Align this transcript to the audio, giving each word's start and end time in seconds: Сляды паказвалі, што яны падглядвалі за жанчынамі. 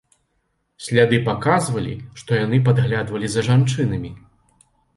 Сляды 0.85 1.19
паказвалі, 1.27 1.93
што 2.23 2.31
яны 2.45 2.57
падглядвалі 2.71 3.27
за 3.37 3.47
жанчынамі. 3.51 4.15